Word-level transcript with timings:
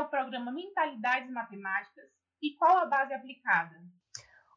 o 0.00 0.08
programa 0.08 0.50
Mentalidades 0.50 1.30
Matemáticas 1.30 2.06
e 2.42 2.54
qual 2.56 2.78
a 2.78 2.86
base 2.86 3.12
aplicada? 3.12 3.76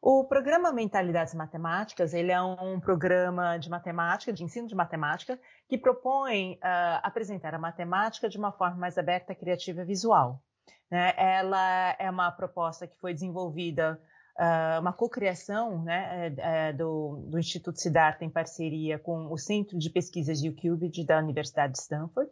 O 0.06 0.24
programa 0.24 0.70
Mentalidades 0.70 1.34
Matemáticas, 1.34 2.12
ele 2.12 2.30
é 2.30 2.40
um 2.40 2.78
programa 2.78 3.56
de 3.56 3.70
matemática, 3.70 4.32
de 4.34 4.44
ensino 4.44 4.68
de 4.68 4.74
matemática, 4.74 5.40
que 5.66 5.78
propõe 5.78 6.56
uh, 6.56 7.00
apresentar 7.02 7.54
a 7.54 7.58
matemática 7.58 8.28
de 8.28 8.36
uma 8.36 8.52
forma 8.52 8.76
mais 8.76 8.98
aberta, 8.98 9.34
criativa 9.34 9.80
e 9.80 9.86
visual. 9.86 10.42
Né? 10.90 11.14
Ela 11.16 11.96
é 11.98 12.10
uma 12.10 12.30
proposta 12.30 12.86
que 12.86 12.98
foi 12.98 13.14
desenvolvida, 13.14 13.98
uh, 14.38 14.80
uma 14.80 14.92
cocriação 14.92 15.82
né, 15.82 16.34
é, 16.38 16.68
é, 16.68 16.72
do, 16.74 17.26
do, 17.30 17.38
Instituto 17.38 17.80
Siddhartha 17.80 18.26
em 18.26 18.30
parceria 18.30 18.98
com 18.98 19.32
o 19.32 19.38
Centro 19.38 19.78
de 19.78 19.88
Pesquisas 19.88 20.42
UQubit 20.42 21.02
da 21.06 21.18
Universidade 21.18 21.72
de 21.72 21.78
Stanford, 21.78 22.30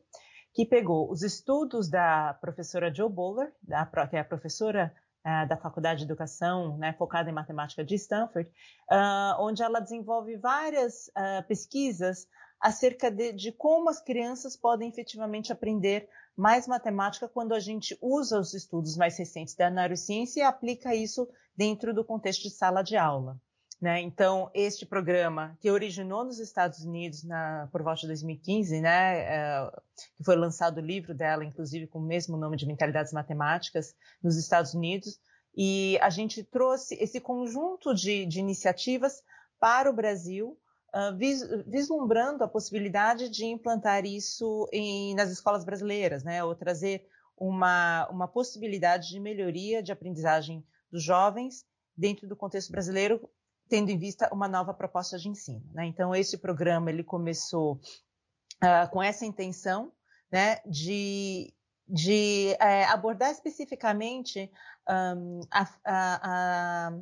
que 0.53 0.67
pegou 0.67 1.11
os 1.11 1.23
estudos 1.23 1.89
da 1.89 2.35
professora 2.35 2.93
Jo 2.93 3.09
Bowler, 3.09 3.53
da, 3.63 3.87
que 4.07 4.17
é 4.17 4.21
a 4.21 4.25
professora 4.25 4.95
uh, 5.25 5.49
da 5.49 5.57
Faculdade 5.57 6.01
de 6.01 6.05
Educação, 6.05 6.77
né, 6.77 6.93
focada 6.93 7.31
em 7.31 7.33
matemática 7.33 7.85
de 7.85 7.95
Stanford, 7.95 8.51
uh, 8.91 9.41
onde 9.41 9.63
ela 9.63 9.81
desenvolve 9.81 10.37
várias 10.37 11.09
uh, 11.09 11.47
pesquisas 11.49 12.27
acerca 12.61 13.11
de, 13.11 13.33
de, 13.33 13.53
como 13.53 13.89
as 13.89 14.01
crianças 14.01 14.57
podem 14.57 14.89
efetivamente 14.89 15.53
aprender 15.53 16.09
mais 16.37 16.67
matemática 16.67 17.29
quando 17.29 17.55
a 17.55 17.61
gente 17.61 17.99
usa 18.01 18.39
os 18.39 18.55
estudos 18.55 18.97
mais 18.97 19.19
recentes 19.19 19.55
da 19.55 19.69
neurociência 19.69 20.41
e 20.41 20.45
aplica 20.45 20.95
isso 20.95 21.29
dentro 21.57 21.93
do 21.93 22.05
contexto 22.05 22.43
de 22.43 22.51
sala 22.51 22.83
de 22.83 22.97
aula. 22.97 23.39
Né? 23.83 24.01
Então, 24.01 24.49
este 24.55 24.87
programa, 24.87 25.59
que 25.61 25.69
originou 25.69 26.25
nos 26.25 26.39
Estados 26.39 26.85
Unidos 26.85 27.25
na, 27.25 27.69
por 27.73 27.83
volta 27.83 28.03
de 28.03 28.07
2015, 28.07 28.81
né, 28.81 29.19
é, 29.23 29.73
que 30.17 30.23
foi 30.23 30.37
lançado 30.37 30.79
o 30.79 30.81
livro 30.81 31.13
dela, 31.13 31.45
inclusive 31.45 31.89
com 31.89 31.99
o 31.99 32.07
mesmo 32.07 32.37
nome 32.37 32.57
de 32.57 32.65
Mentalidades 32.65 33.13
Matemáticas, 33.13 33.93
nos 34.23 34.37
Estados 34.37 34.73
Unidos, 34.73 35.19
e 35.57 35.99
a 36.01 36.11
gente 36.11 36.45
trouxe 36.45 36.95
esse 36.95 37.21
conjunto 37.21 37.93
de, 37.93 38.25
de 38.25 38.39
iniciativas 38.39 39.21
para 39.59 39.91
o 39.91 39.93
Brasil, 39.93 40.57
uh, 40.95 41.17
vis, 41.17 41.43
vislumbrando 41.67 42.45
a 42.45 42.49
possibilidade 42.49 43.29
de 43.29 43.47
implantar 43.47 44.07
isso 44.07 44.69
em, 44.73 45.13
nas 45.17 45.29
escolas 45.29 45.65
brasileiras, 45.65 46.23
né, 46.23 46.45
ou 46.45 46.55
trazer 46.55 47.05
uma, 47.37 48.09
uma 48.11 48.29
possibilidade 48.29 49.09
de 49.09 49.19
melhoria 49.19 49.83
de 49.83 49.91
aprendizagem 49.91 50.65
dos 50.89 51.03
jovens 51.03 51.67
dentro 51.97 52.29
do 52.29 52.37
contexto 52.37 52.71
brasileiro, 52.71 53.29
tendo 53.73 53.89
em 53.89 53.97
vista 53.97 54.29
uma 54.31 54.47
nova 54.47 54.75
proposta 54.75 55.19
de 55.19 55.31
ensino. 55.31 55.65
Né? 55.73 55.87
Então, 55.87 56.15
esse 56.15 56.37
programa 56.37 56.91
ele 56.91 57.03
começou 57.03 57.81
uh, 58.63 58.91
com 58.91 59.03
essa 59.03 59.25
intenção 59.25 59.91
né, 60.31 60.61
de, 60.67 61.55
de 61.89 62.55
é, 62.61 62.85
abordar 62.85 63.31
especificamente 63.31 64.53
um, 65.17 65.41
a, 65.51 65.69
a, 65.87 66.93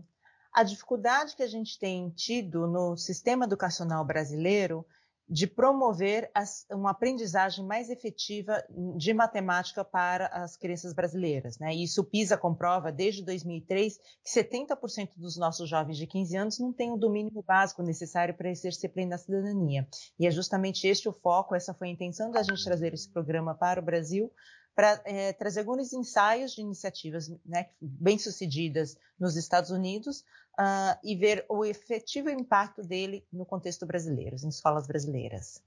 a 0.53 0.63
dificuldade 0.63 1.35
que 1.35 1.43
a 1.43 1.49
gente 1.49 1.77
tem 1.77 2.09
tido 2.11 2.69
no 2.69 2.97
sistema 2.97 3.47
educacional 3.47 4.05
brasileiro 4.05 4.87
de 5.31 5.47
promover 5.47 6.29
as, 6.35 6.67
uma 6.73 6.91
aprendizagem 6.91 7.65
mais 7.65 7.89
efetiva 7.89 8.65
de 8.97 9.15
matemática 9.15 9.85
para 9.85 10.27
as 10.27 10.57
crianças 10.57 10.93
brasileiras. 10.93 11.57
Né? 11.59 11.73
E 11.73 11.85
isso 11.85 12.03
PISA 12.03 12.37
comprova 12.37 12.91
desde 12.91 13.25
2003 13.25 13.97
que 13.97 14.31
70% 14.31 15.11
dos 15.17 15.37
nossos 15.37 15.69
jovens 15.69 15.97
de 15.97 16.07
15 16.09 16.37
anos 16.37 16.59
não 16.59 16.73
têm 16.73 16.91
o 16.91 16.97
domínio 16.97 17.45
básico 17.47 17.81
necessário 17.81 18.35
para 18.35 18.51
exercer 18.51 18.93
plena 18.93 19.17
cidadania. 19.17 19.87
E 20.19 20.27
é 20.27 20.31
justamente 20.33 20.89
este 20.89 21.09
o 21.09 21.13
foco, 21.13 21.55
essa 21.55 21.73
foi 21.73 21.89
a 21.89 21.93
intenção 21.93 22.33
da 22.33 22.43
gente 22.43 22.65
trazer 22.65 22.93
esse 22.93 23.09
programa 23.09 23.55
para 23.55 23.81
o 23.81 23.85
Brasil, 23.85 24.33
para 24.75 25.01
é, 25.05 25.33
trazer 25.33 25.61
alguns 25.61 25.93
ensaios 25.93 26.53
de 26.53 26.61
iniciativas 26.61 27.29
né, 27.45 27.71
bem-sucedidas 27.81 28.97
nos 29.19 29.37
Estados 29.37 29.71
Unidos 29.71 30.25
uh, 30.59 30.99
e 31.03 31.15
ver 31.17 31.45
o 31.49 31.65
efetivo 31.65 32.31
impacto 32.31 32.83
dele 32.83 33.27
no 33.33 33.45
contexto 33.45 33.87
brasileiro, 33.87 34.37
em 34.43 34.49
escolas 34.49 34.87
brasileiras. 34.87 35.63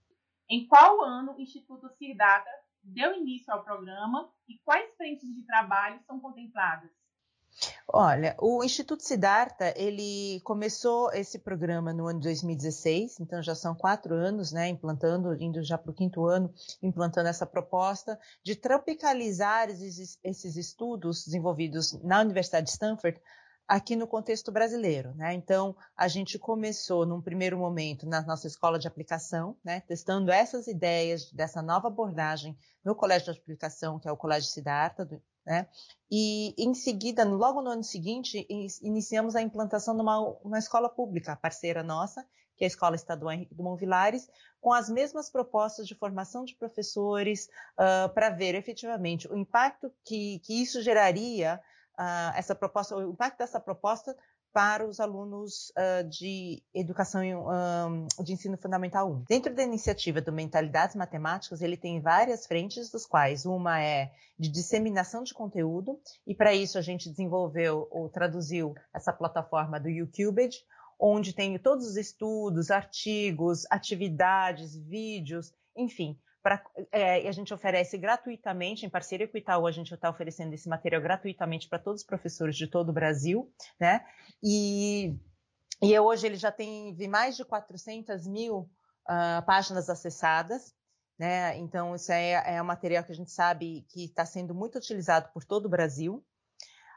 Em 0.49 0.67
qual 0.67 1.03
ano 1.03 1.35
o 1.35 1.41
Instituto 1.41 1.89
Sirdata 1.97 2.49
deu 2.81 3.13
início 3.13 3.53
ao 3.53 3.63
programa 3.63 4.29
e 4.47 4.57
quais 4.59 4.93
frentes 4.95 5.33
de 5.33 5.43
trabalho 5.43 5.99
são 6.05 6.19
contempladas? 6.19 6.91
Olha, 7.87 8.35
o 8.39 8.63
Instituto 8.63 9.03
Siddhartha, 9.03 9.73
ele 9.77 10.41
começou 10.43 11.11
esse 11.13 11.37
programa 11.37 11.93
no 11.93 12.07
ano 12.07 12.19
de 12.19 12.25
2016, 12.25 13.19
então 13.19 13.41
já 13.41 13.53
são 13.53 13.75
quatro 13.75 14.15
anos, 14.15 14.51
né, 14.51 14.67
implantando, 14.67 15.35
indo 15.41 15.63
já 15.63 15.77
para 15.77 15.91
o 15.91 15.93
quinto 15.93 16.25
ano, 16.25 16.51
implantando 16.81 17.29
essa 17.29 17.45
proposta 17.45 18.19
de 18.43 18.55
tropicalizar 18.55 19.69
esses, 19.69 20.17
esses 20.23 20.57
estudos 20.57 21.25
desenvolvidos 21.25 21.93
na 22.03 22.21
Universidade 22.21 22.65
de 22.65 22.71
Stanford 22.71 23.21
aqui 23.67 23.95
no 23.95 24.07
contexto 24.07 24.51
brasileiro, 24.51 25.13
né? 25.15 25.33
Então, 25.33 25.75
a 25.95 26.07
gente 26.07 26.37
começou 26.37 27.05
num 27.05 27.21
primeiro 27.21 27.57
momento 27.57 28.05
na 28.07 28.21
nossa 28.21 28.47
escola 28.47 28.77
de 28.77 28.87
aplicação, 28.87 29.55
né, 29.63 29.79
testando 29.81 30.31
essas 30.31 30.67
ideias 30.67 31.31
dessa 31.31 31.61
nova 31.61 31.87
abordagem 31.87 32.57
no 32.83 32.95
colégio 32.95 33.33
de 33.33 33.39
aplicação, 33.39 33.99
que 33.99 34.07
é 34.07 34.11
o 34.11 34.17
Colégio 34.17 34.49
Siddhartha, 34.49 35.07
né? 35.45 35.67
E 36.09 36.53
em 36.57 36.73
seguida, 36.73 37.23
logo 37.23 37.61
no 37.61 37.71
ano 37.71 37.83
seguinte, 37.83 38.47
iniciamos 38.81 39.35
a 39.35 39.41
implantação 39.41 39.93
numa 39.93 40.19
uma 40.43 40.59
escola 40.59 40.87
pública, 40.87 41.35
parceira 41.35 41.83
nossa, 41.83 42.25
que 42.55 42.63
é 42.63 42.65
a 42.65 42.67
Escola 42.67 42.95
Estadual 42.95 43.33
Henrique 43.33 43.55
Dumont 43.55 43.79
Vilares, 43.79 44.29
com 44.61 44.71
as 44.71 44.89
mesmas 44.89 45.29
propostas 45.29 45.87
de 45.87 45.95
formação 45.95 46.45
de 46.45 46.55
professores, 46.55 47.49
uh, 47.73 48.13
para 48.13 48.29
ver 48.29 48.55
efetivamente 48.55 49.27
o 49.27 49.37
impacto 49.37 49.91
que, 50.05 50.39
que 50.39 50.61
isso 50.61 50.81
geraria, 50.81 51.59
uh, 51.97 52.37
essa 52.37 52.55
proposta, 52.55 52.95
o 52.95 53.11
impacto 53.11 53.39
dessa 53.39 53.59
proposta 53.59 54.15
para 54.53 54.87
os 54.87 54.99
alunos 54.99 55.71
uh, 55.71 56.07
de 56.07 56.61
educação 56.73 57.23
um, 57.23 58.23
de 58.23 58.33
ensino 58.33 58.55
fundamental 58.55 59.11
1. 59.11 59.23
Dentro 59.27 59.55
da 59.55 59.63
iniciativa 59.63 60.21
do 60.21 60.31
Mentalidades 60.31 60.95
Matemáticas, 60.95 61.61
ele 61.61 61.75
tem 61.75 61.99
várias 61.99 62.45
frentes, 62.45 62.91
dos 62.91 63.07
quais 63.07 63.47
uma 63.47 63.81
é 63.81 64.11
de 64.37 64.49
disseminação 64.49 65.23
de 65.23 65.33
conteúdo, 65.33 65.99
e 66.27 66.35
para 66.35 66.53
isso 66.53 66.77
a 66.77 66.81
gente 66.81 67.09
desenvolveu 67.09 67.87
ou 67.89 68.07
traduziu 68.09 68.75
essa 68.93 69.11
plataforma 69.11 69.79
do 69.79 69.89
UQubit, 69.89 70.63
onde 70.99 71.33
tem 71.33 71.57
todos 71.57 71.87
os 71.87 71.97
estudos, 71.97 72.69
artigos, 72.69 73.65
atividades, 73.71 74.77
vídeos, 74.77 75.51
enfim, 75.75 76.17
Pra, 76.43 76.61
é, 76.91 77.27
a 77.27 77.31
gente 77.31 77.53
oferece 77.53 77.97
gratuitamente, 77.97 78.85
em 78.85 78.89
parceria 78.89 79.27
com 79.27 79.35
o 79.35 79.39
Itaú, 79.39 79.65
a 79.65 79.71
gente 79.71 79.93
está 79.93 80.09
oferecendo 80.09 80.53
esse 80.53 80.67
material 80.67 81.01
gratuitamente 81.01 81.69
para 81.69 81.79
todos 81.79 82.01
os 82.01 82.05
professores 82.05 82.57
de 82.57 82.67
todo 82.67 82.89
o 82.89 82.93
Brasil, 82.93 83.49
né? 83.79 84.05
E, 84.43 85.17
e 85.81 85.97
hoje 85.97 86.27
ele 86.27 86.35
já 86.35 86.51
tem 86.51 86.95
mais 87.07 87.37
de 87.37 87.45
400 87.45 88.27
mil 88.27 88.69
uh, 89.09 89.45
páginas 89.45 89.89
acessadas, 89.89 90.75
né? 91.17 91.57
Então, 91.57 91.95
isso 91.95 92.11
é, 92.11 92.55
é 92.55 92.61
um 92.61 92.65
material 92.65 93.05
que 93.05 93.13
a 93.13 93.15
gente 93.15 93.31
sabe 93.31 93.85
que 93.89 94.05
está 94.05 94.25
sendo 94.25 94.53
muito 94.53 94.77
utilizado 94.77 95.31
por 95.33 95.45
todo 95.45 95.67
o 95.67 95.69
Brasil, 95.69 96.21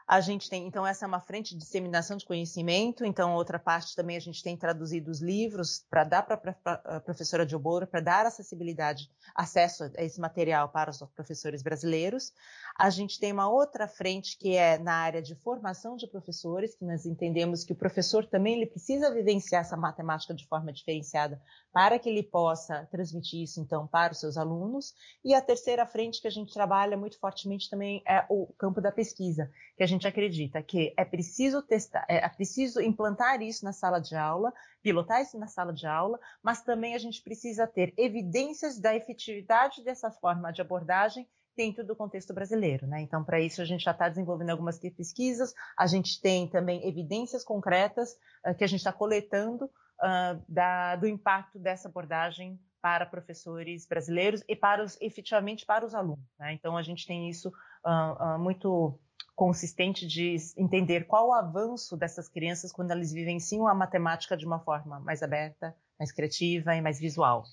a 0.07 0.21
gente 0.21 0.49
tem, 0.49 0.65
então, 0.65 0.87
essa 0.87 1.03
é 1.03 1.07
uma 1.07 1.19
frente 1.19 1.53
de 1.53 1.59
disseminação 1.59 2.15
de 2.15 2.25
conhecimento. 2.25 3.03
Então, 3.03 3.33
outra 3.33 3.59
parte 3.59 3.93
também 3.93 4.15
a 4.15 4.21
gente 4.21 4.41
tem 4.41 4.55
traduzido 4.55 5.11
os 5.11 5.21
livros 5.21 5.85
para 5.89 6.05
dar 6.05 6.23
para 6.23 6.39
a 6.85 7.01
professora 7.01 7.45
de 7.45 7.53
Oboro, 7.53 7.85
para 7.85 7.99
dar 7.99 8.25
acessibilidade, 8.25 9.09
acesso 9.35 9.83
a 9.83 10.03
esse 10.03 10.21
material 10.21 10.69
para 10.69 10.91
os 10.91 11.03
professores 11.13 11.61
brasileiros. 11.61 12.31
A 12.79 12.91
gente 12.91 13.19
tem 13.19 13.31
uma 13.31 13.49
outra 13.49 13.87
frente 13.87 14.37
que 14.37 14.55
é 14.55 14.77
na 14.77 14.93
área 14.93 15.19
de 15.19 15.33
formação 15.33 15.95
de 15.95 16.05
professores, 16.05 16.75
que 16.75 16.85
nós 16.85 17.07
entendemos 17.07 17.63
que 17.63 17.73
o 17.73 17.75
professor 17.75 18.23
também 18.27 18.53
ele 18.53 18.67
precisa 18.67 19.11
vivenciar 19.11 19.61
essa 19.61 19.75
matemática 19.75 20.31
de 20.31 20.45
forma 20.45 20.71
diferenciada 20.71 21.41
para 21.73 21.97
que 21.97 22.07
ele 22.07 22.21
possa 22.21 22.85
transmitir 22.91 23.41
isso, 23.41 23.59
então, 23.59 23.87
para 23.87 24.13
os 24.13 24.19
seus 24.19 24.37
alunos. 24.37 24.93
E 25.25 25.33
a 25.33 25.41
terceira 25.41 25.87
frente 25.87 26.21
que 26.21 26.27
a 26.27 26.31
gente 26.31 26.53
trabalha 26.53 26.95
muito 26.95 27.19
fortemente 27.19 27.67
também 27.67 28.03
é 28.07 28.23
o 28.29 28.53
campo 28.59 28.79
da 28.79 28.91
pesquisa, 28.91 29.51
que 29.75 29.81
a 29.81 29.87
gente 29.87 30.07
acredita 30.07 30.61
que 30.61 30.93
é 30.95 31.03
preciso 31.03 31.63
testar, 31.63 32.05
é, 32.07 32.17
é 32.17 32.29
preciso 32.29 32.79
implantar 32.79 33.41
isso 33.41 33.65
na 33.65 33.73
sala 33.73 33.99
de 33.99 34.15
aula, 34.15 34.53
pilotar 34.83 35.23
isso 35.23 35.39
na 35.39 35.47
sala 35.47 35.73
de 35.73 35.87
aula, 35.87 36.19
mas 36.43 36.61
também 36.61 36.93
a 36.93 36.99
gente 36.99 37.23
precisa 37.23 37.65
ter 37.65 37.91
evidências 37.97 38.79
da 38.79 38.95
efetividade 38.95 39.83
dessa 39.83 40.11
forma 40.11 40.51
de 40.51 40.61
abordagem 40.61 41.27
dentro 41.57 41.83
do 41.83 41.95
contexto 41.95 42.33
brasileiro, 42.33 42.85
né? 42.85 43.01
Então, 43.01 43.23
para 43.23 43.41
isso 43.41 43.61
a 43.61 43.65
gente 43.65 43.83
já 43.83 43.91
está 43.91 44.07
desenvolvendo 44.07 44.51
algumas 44.51 44.77
pesquisas, 44.77 45.53
a 45.77 45.87
gente 45.87 46.21
tem 46.21 46.47
também 46.47 46.87
evidências 46.87 47.43
concretas 47.43 48.15
uh, 48.45 48.53
que 48.55 48.63
a 48.63 48.67
gente 48.67 48.79
está 48.79 48.93
coletando 48.93 49.65
uh, 49.65 50.41
da, 50.47 50.95
do 50.95 51.07
impacto 51.07 51.57
dessa 51.57 51.89
abordagem 51.89 52.59
para 52.79 53.07
professores 53.07 53.87
brasileiros 53.87 54.43
e 54.47 54.55
para 54.55 54.83
os, 54.83 54.97
efetivamente 55.01 55.65
para 55.65 55.83
os 55.83 55.95
alunos. 55.95 56.23
Né? 56.39 56.53
Então, 56.53 56.77
a 56.77 56.83
gente 56.83 57.07
tem 57.07 57.27
isso 57.27 57.51
uh, 57.83 58.37
muito 58.37 58.99
consistente 59.35 60.07
de 60.07 60.35
entender 60.55 61.05
qual 61.05 61.29
o 61.29 61.33
avanço 61.33 61.97
dessas 61.97 62.29
crianças 62.29 62.71
quando 62.71 62.91
elas 62.91 63.11
vivenciam 63.11 63.67
a 63.67 63.73
matemática 63.73 64.37
de 64.37 64.45
uma 64.45 64.59
forma 64.59 64.99
mais 64.99 65.21
aberta, 65.21 65.75
mais 65.99 66.11
criativa 66.11 66.75
e 66.75 66.81
mais 66.81 66.99
visual. 66.99 67.43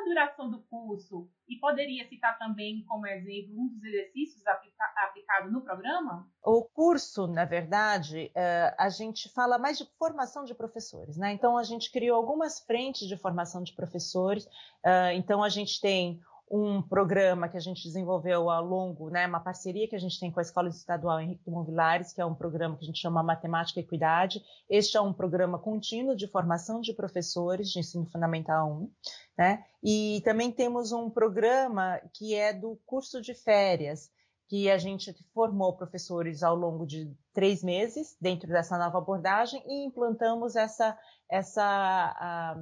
A 0.00 0.04
duração 0.04 0.50
do 0.50 0.60
curso 0.62 1.28
e 1.46 1.56
poderia 1.56 2.08
citar 2.08 2.38
também 2.38 2.82
como 2.86 3.06
exemplo 3.06 3.52
um 3.54 3.68
dos 3.68 3.84
exercícios 3.84 4.46
aplica 4.46 4.84
aplicado 5.04 5.50
no 5.50 5.60
programa? 5.60 6.26
O 6.42 6.64
curso, 6.64 7.26
na 7.26 7.44
verdade, 7.44 8.30
é, 8.34 8.74
a 8.78 8.88
gente 8.88 9.28
fala 9.28 9.58
mais 9.58 9.76
de 9.76 9.84
formação 9.98 10.44
de 10.44 10.54
professores, 10.54 11.18
né? 11.18 11.32
Então 11.32 11.58
a 11.58 11.62
gente 11.62 11.92
criou 11.92 12.16
algumas 12.16 12.60
frentes 12.60 13.06
de 13.06 13.16
formação 13.16 13.62
de 13.62 13.74
professores. 13.74 14.48
É, 14.82 15.14
então 15.14 15.42
a 15.42 15.50
gente 15.50 15.78
tem 15.80 16.20
um 16.50 16.82
programa 16.82 17.48
que 17.48 17.56
a 17.56 17.60
gente 17.60 17.84
desenvolveu 17.84 18.50
ao 18.50 18.64
longo, 18.64 19.08
né, 19.08 19.24
uma 19.24 19.38
parceria 19.38 19.86
que 19.86 19.94
a 19.94 20.00
gente 20.00 20.18
tem 20.18 20.32
com 20.32 20.40
a 20.40 20.42
Escola 20.42 20.68
Estadual 20.68 21.20
Henrique 21.20 21.44
Dumont 21.44 21.70
Vilares, 21.70 22.12
que 22.12 22.20
é 22.20 22.26
um 22.26 22.34
programa 22.34 22.76
que 22.76 22.82
a 22.82 22.86
gente 22.86 22.98
chama 22.98 23.22
Matemática 23.22 23.78
e 23.78 23.84
Equidade. 23.84 24.42
Este 24.68 24.96
é 24.96 25.00
um 25.00 25.12
programa 25.12 25.60
contínuo 25.60 26.16
de 26.16 26.26
formação 26.26 26.80
de 26.80 26.92
professores 26.92 27.70
de 27.70 27.78
ensino 27.78 28.04
fundamental 28.06 28.68
1, 28.68 28.90
né? 29.40 29.64
E 29.82 30.20
também 30.22 30.52
temos 30.52 30.92
um 30.92 31.08
programa 31.08 31.98
que 32.12 32.34
é 32.34 32.52
do 32.52 32.78
curso 32.84 33.22
de 33.22 33.32
férias, 33.32 34.10
que 34.46 34.70
a 34.70 34.76
gente 34.76 35.16
formou 35.32 35.78
professores 35.78 36.42
ao 36.42 36.54
longo 36.54 36.84
de 36.84 37.10
três 37.32 37.64
meses 37.64 38.14
dentro 38.20 38.48
dessa 38.48 38.76
nova 38.76 38.98
abordagem 38.98 39.62
e 39.66 39.86
implantamos 39.86 40.56
essa, 40.56 40.94
essa 41.26 42.54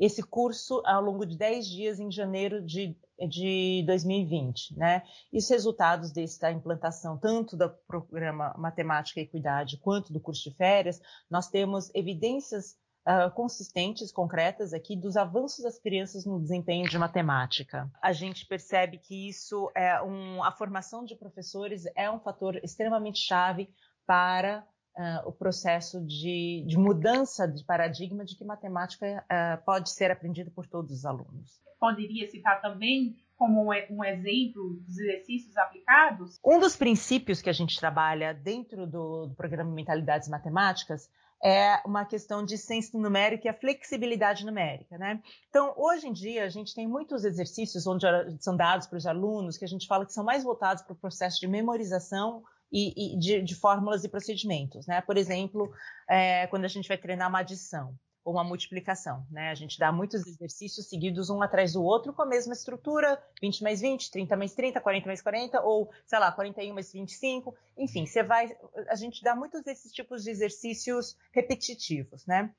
esse 0.00 0.22
curso 0.22 0.82
ao 0.86 1.02
longo 1.02 1.26
de 1.26 1.36
10 1.36 1.66
dias 1.66 2.00
em 2.00 2.10
janeiro 2.10 2.64
de, 2.64 2.96
de 3.28 3.84
2020. 3.86 4.74
Né? 4.78 5.02
E 5.30 5.36
os 5.36 5.50
resultados 5.50 6.10
dessa 6.10 6.50
implantação, 6.50 7.18
tanto 7.18 7.54
do 7.54 7.68
programa 7.86 8.54
Matemática 8.56 9.20
e 9.20 9.24
Equidade 9.24 9.76
quanto 9.76 10.10
do 10.10 10.20
curso 10.20 10.48
de 10.48 10.56
férias, 10.56 11.02
nós 11.30 11.48
temos 11.48 11.94
evidências 11.94 12.80
uh, 13.06 13.30
consistentes, 13.32 14.12
concretas 14.12 14.72
aqui, 14.72 14.96
dos 14.96 15.16
avanços 15.16 15.64
das 15.64 15.78
crianças 15.78 16.24
no 16.24 16.40
desempenho 16.40 16.88
de 16.88 16.98
matemática. 16.98 17.90
A 18.02 18.12
gente 18.12 18.46
percebe 18.46 18.98
que 18.98 19.28
isso 19.28 19.70
é 19.74 20.00
um, 20.02 20.42
a 20.42 20.52
formação 20.52 21.04
de 21.04 21.16
professores 21.16 21.84
é 21.96 22.10
um 22.10 22.20
fator 22.20 22.56
extremamente 22.62 23.18
chave 23.18 23.68
para 24.06 24.64
uh, 24.96 25.28
o 25.28 25.32
processo 25.32 26.04
de, 26.04 26.64
de, 26.66 26.76
mudança 26.76 27.46
de 27.46 27.64
paradigma 27.64 28.24
de 28.24 28.36
que 28.36 28.44
matemática 28.44 29.24
uh, 29.24 29.64
pode 29.64 29.90
ser 29.90 30.10
aprendida 30.10 30.50
por 30.50 30.66
todos 30.66 30.92
os 30.92 31.04
alunos. 31.04 31.60
Poderia 31.78 32.28
citar 32.30 32.60
também 32.60 33.16
como 33.36 33.72
um 33.90 34.04
exemplo 34.04 34.74
dos 34.86 34.98
exercícios 35.00 35.56
aplicados? 35.56 36.38
Um 36.44 36.60
dos 36.60 36.76
princípios 36.76 37.42
que 37.42 37.50
a 37.50 37.52
gente 37.52 37.76
trabalha 37.76 38.32
dentro 38.32 38.86
do, 38.86 39.26
do 39.26 39.34
programa 39.34 39.72
Mentalidades 39.72 40.28
Matemáticas 40.28 41.10
é 41.42 41.82
uma 41.84 42.04
questão 42.04 42.44
de 42.44 42.56
senso 42.56 42.96
numérico 42.98 43.46
e 43.46 43.50
a 43.50 43.54
flexibilidade 43.54 44.46
numérica, 44.46 44.96
né? 44.96 45.20
Então, 45.48 45.74
hoje 45.76 46.06
em 46.06 46.12
dia, 46.12 46.44
a 46.44 46.48
gente 46.48 46.74
tem 46.74 46.86
muitos 46.86 47.24
exercícios 47.24 47.86
onde 47.86 48.06
são 48.38 48.56
dados 48.56 48.86
para 48.86 48.96
os 48.96 49.06
alunos 49.06 49.58
que 49.58 49.64
a 49.64 49.68
gente 49.68 49.88
fala 49.88 50.06
que 50.06 50.12
são 50.12 50.24
mais 50.24 50.44
voltados 50.44 50.84
para 50.84 50.92
o 50.92 50.96
processo 50.96 51.40
de 51.40 51.48
memorização 51.48 52.44
e, 52.70 53.14
e 53.14 53.18
de, 53.18 53.42
de, 53.42 53.54
fórmulas 53.56 54.04
e 54.04 54.08
procedimentos, 54.08 54.86
né? 54.86 55.00
Por 55.00 55.16
exemplo, 55.16 55.72
é, 56.08 56.46
quando 56.46 56.64
a 56.64 56.68
gente 56.68 56.86
vai 56.86 56.96
treinar 56.96 57.28
uma 57.28 57.40
adição 57.40 57.94
ou 58.24 58.34
uma 58.34 58.44
multiplicação, 58.44 59.26
né? 59.30 59.50
A 59.50 59.54
gente 59.54 59.78
dá 59.78 59.90
muitos 59.90 60.26
exercícios 60.26 60.88
seguidos 60.88 61.28
um 61.28 61.42
atrás 61.42 61.72
do 61.72 61.82
outro 61.82 62.12
com 62.12 62.22
a 62.22 62.26
mesma 62.26 62.52
estrutura, 62.52 63.20
20 63.40 63.62
mais 63.62 63.80
20, 63.80 64.10
30 64.10 64.36
mais 64.36 64.54
30, 64.54 64.80
40 64.80 65.06
mais 65.06 65.22
40, 65.22 65.60
ou, 65.62 65.90
sei 66.06 66.18
lá, 66.18 66.30
41 66.30 66.74
mais 66.74 66.92
25, 66.92 67.54
enfim, 67.76 68.06
você 68.06 68.22
vai, 68.22 68.56
a 68.88 68.94
gente 68.94 69.22
dá 69.22 69.34
muitos 69.34 69.62
desses 69.62 69.92
tipos 69.92 70.22
de 70.22 70.30
exercícios 70.30 71.16
repetitivos, 71.32 72.24
né? 72.26 72.54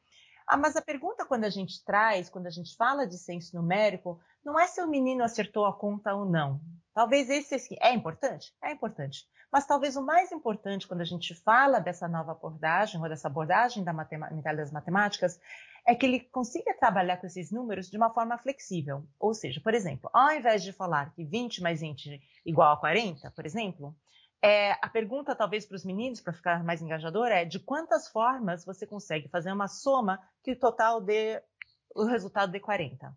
Ah, 0.45 0.57
mas 0.57 0.75
a 0.75 0.81
pergunta 0.81 1.25
quando 1.25 1.45
a 1.45 1.49
gente 1.49 1.83
traz, 1.85 2.29
quando 2.29 2.47
a 2.47 2.51
gente 2.51 2.75
fala 2.75 3.07
de 3.07 3.17
senso 3.17 3.55
numérico, 3.55 4.19
não 4.43 4.59
é 4.59 4.67
se 4.67 4.81
o 4.81 4.87
menino 4.87 5.23
acertou 5.23 5.65
a 5.65 5.73
conta 5.73 6.13
ou 6.13 6.25
não. 6.25 6.59
Talvez 6.93 7.29
esse 7.29 7.55
aqui 7.55 7.77
é 7.81 7.93
importante? 7.93 8.53
É 8.61 8.71
importante. 8.71 9.25
Mas 9.53 9.67
talvez 9.67 9.95
o 9.95 10.01
mais 10.01 10.31
importante 10.31 10.87
quando 10.87 11.01
a 11.01 11.05
gente 11.05 11.35
fala 11.35 11.79
dessa 11.79 12.07
nova 12.07 12.31
abordagem, 12.31 12.99
ou 12.99 13.07
dessa 13.07 13.27
abordagem 13.27 13.83
da 13.83 13.93
mentalidade 13.93 14.57
das 14.57 14.71
matemáticas, 14.71 15.39
é 15.87 15.93
que 15.93 16.07
ele 16.07 16.21
consiga 16.21 16.73
trabalhar 16.73 17.17
com 17.17 17.27
esses 17.27 17.51
números 17.51 17.87
de 17.87 17.95
uma 17.95 18.11
forma 18.11 18.35
flexível. 18.39 19.05
Ou 19.19 19.31
seja, 19.31 19.61
por 19.61 19.75
exemplo, 19.75 20.09
ao 20.11 20.31
invés 20.31 20.63
de 20.63 20.73
falar 20.73 21.13
que 21.13 21.23
20 21.23 21.61
mais 21.61 21.81
20 21.81 22.19
igual 22.43 22.73
a 22.73 22.77
40, 22.77 23.29
por 23.29 23.45
exemplo, 23.45 23.95
é, 24.41 24.71
a 24.81 24.89
pergunta, 24.89 25.35
talvez, 25.35 25.67
para 25.67 25.75
os 25.75 25.85
meninos, 25.85 26.19
para 26.19 26.33
ficar 26.33 26.63
mais 26.63 26.81
engajador, 26.81 27.27
é 27.27 27.45
de 27.45 27.59
quantas 27.59 28.07
formas 28.07 28.65
você 28.65 28.87
consegue 28.87 29.29
fazer 29.29 29.51
uma 29.51 29.67
soma 29.67 30.19
que 30.43 30.53
o 30.53 30.59
total 30.59 30.99
dê 30.99 31.43
o 31.95 32.05
resultado 32.05 32.51
de 32.51 32.59
40. 32.59 33.15